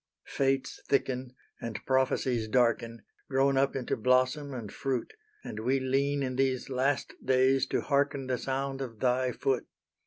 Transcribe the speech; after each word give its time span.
Fates 0.25 0.81
thicken, 0.87 1.35
and 1.61 1.79
prophecies 1.85 2.47
darken, 2.47 3.03
Grown 3.29 3.55
up 3.55 3.75
into 3.75 3.95
blossom 3.95 4.51
and 4.51 4.73
fruit; 4.73 5.13
And 5.43 5.59
we 5.59 5.79
lean 5.79 6.23
in 6.23 6.37
these 6.37 6.71
last 6.71 7.13
days 7.23 7.67
to 7.67 7.81
hearken 7.81 8.25
The 8.25 8.39
sound 8.39 8.81
of 8.81 8.99
Thy 8.99 9.31
foot. 9.31 9.67